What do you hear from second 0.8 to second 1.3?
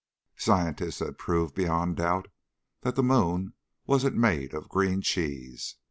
had